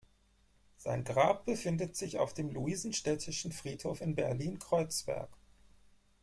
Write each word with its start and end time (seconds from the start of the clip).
Sein 0.77 1.03
Grab 1.03 1.45
befindet 1.45 1.95
sich 1.95 2.17
auf 2.17 2.33
dem 2.33 2.49
Luisenstädtischen 2.49 3.51
Friedhof 3.51 4.01
in 4.01 4.15
Berlin-Kreuzberg. 4.15 5.29